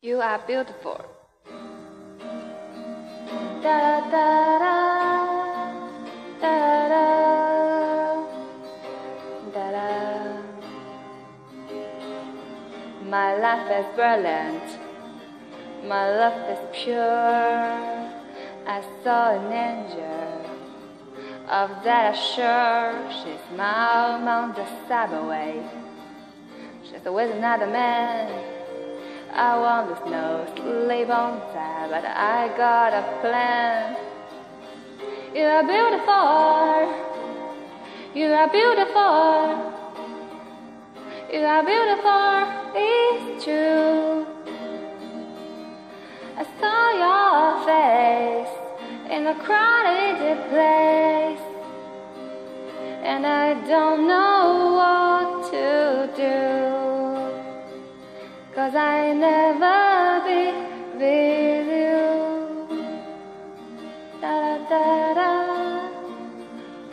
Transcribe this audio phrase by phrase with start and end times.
[0.00, 1.04] You are beautiful.
[3.60, 4.78] Da da da
[6.40, 6.54] da
[9.52, 10.42] da da.
[13.06, 14.78] My life is brilliant.
[15.84, 17.02] My love is pure.
[18.68, 20.46] I saw an angel.
[21.48, 22.94] Of that sure.
[23.10, 25.60] She smiled on the subway.
[26.84, 28.57] She's with another man.
[29.32, 33.96] I want the snow, sleep on time, but I got a plan.
[35.34, 36.88] You are beautiful,
[38.14, 39.72] you are beautiful,
[41.32, 44.26] you are beautiful, it's true.
[46.36, 48.54] I saw your face
[49.12, 51.44] in a crowded place,
[53.04, 54.27] and I don't know
[58.68, 60.52] Cause I never be
[61.00, 62.04] with you.
[64.20, 65.32] Da da da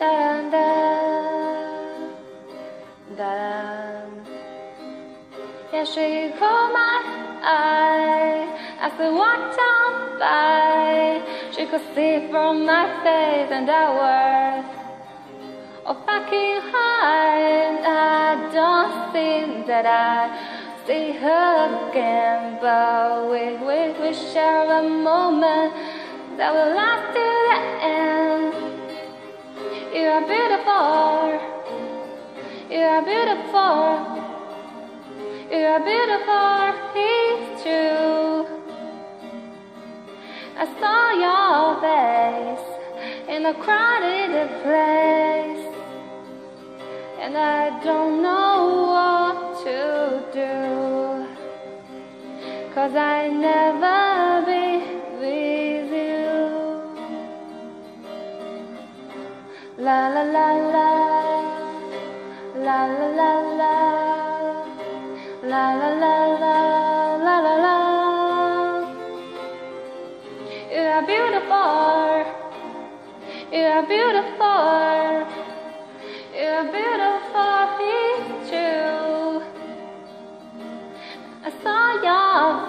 [0.00, 0.14] da
[0.52, 0.68] da
[3.14, 3.18] da.
[3.18, 4.08] da.
[5.70, 6.96] Yeah, she caught my
[7.44, 8.48] eye
[8.80, 11.20] as I walked on by.
[11.54, 14.64] She could see from my face and I was
[15.84, 20.55] oh fucking high, and I don't think that I
[20.86, 25.74] see her again, but we, we, we share a moment
[26.36, 28.54] that will last till the end.
[29.92, 31.40] You are beautiful,
[32.70, 33.82] you are beautiful,
[35.50, 36.56] you are beautiful,
[36.94, 38.46] it's true.
[40.56, 42.66] I saw your face
[43.28, 44.30] in a crowded
[44.62, 45.66] place,
[47.18, 48.35] and I don't know
[52.76, 54.84] Cause I'll never be
[55.18, 56.28] with you.
[59.78, 60.90] La la la la,
[62.66, 63.74] la la la la,
[65.42, 66.56] la la la la,
[67.24, 67.76] la la la.
[70.70, 72.24] You are beautiful,
[73.52, 75.24] you are beautiful,
[76.36, 77.15] you are beautiful,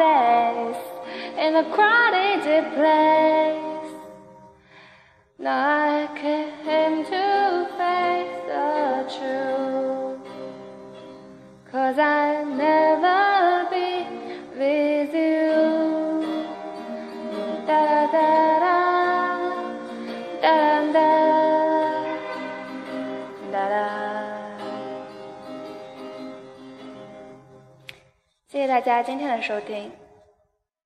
[0.00, 3.92] in a crowded place.
[5.38, 6.35] Now I came
[28.66, 30.05] 谢谢大家今天的收听。